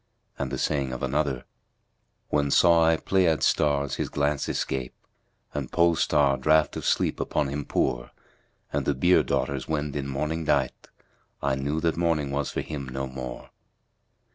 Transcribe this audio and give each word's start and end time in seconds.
'"And 0.39 0.51
the 0.51 0.57
saying 0.57 0.93
of 0.93 1.03
another, 1.03 1.45
"When 2.29 2.49
saw 2.49 2.85
I 2.85 2.97
Pleiad 2.97 3.43
stars 3.43 3.97
his 3.97 4.09
glance 4.09 4.49
escape 4.49 4.95
* 5.25 5.53
And 5.53 5.71
Pole 5.71 5.95
star 5.95 6.37
draught 6.37 6.75
of 6.75 6.87
sleep 6.87 7.19
upon 7.19 7.49
him 7.49 7.65
pour; 7.65 8.09
And 8.73 8.87
the 8.87 8.95
Bier 8.95 9.21
daughters[FN#236] 9.23 9.67
wend 9.67 9.95
in 9.95 10.07
mourning 10.07 10.45
dight, 10.45 10.87
* 11.15 11.41
I 11.43 11.53
knew 11.53 11.79
that 11.81 11.97
morning 11.97 12.31
was 12.31 12.49
for 12.49 12.61
him 12.61 12.89
no 12.89 13.05
more!" 13.05 13.51